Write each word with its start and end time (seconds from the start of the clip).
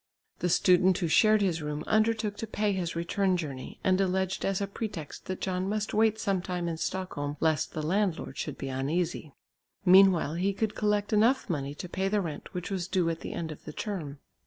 The 0.39 0.49
student 0.49 0.97
who 0.97 1.07
shared 1.07 1.41
his 1.43 1.61
room 1.61 1.83
undertook 1.85 2.35
to 2.37 2.47
pay 2.47 2.73
his 2.73 2.95
return 2.95 3.37
journey, 3.37 3.79
and 3.83 4.01
alleged 4.01 4.43
as 4.43 4.59
a 4.59 4.65
pretext 4.65 5.25
that 5.25 5.41
John 5.41 5.69
must 5.69 5.93
wait 5.93 6.17
some 6.17 6.41
time 6.41 6.67
in 6.67 6.77
Stockholm 6.77 7.37
lest 7.39 7.73
the 7.73 7.83
landlord 7.83 8.35
should 8.35 8.57
be 8.57 8.69
uneasy. 8.69 9.35
Meanwhile 9.85 10.33
he 10.33 10.53
could 10.53 10.73
collect 10.73 11.13
enough 11.13 11.51
money 11.51 11.75
to 11.75 11.87
pay 11.87 12.07
the 12.07 12.19
rent 12.19 12.51
which 12.51 12.71
was 12.71 12.87
due 12.87 13.11
at 13.11 13.19
the 13.19 13.33
end 13.33 13.51
of 13.51 13.63
the 13.65 13.73
term. 13.73 14.17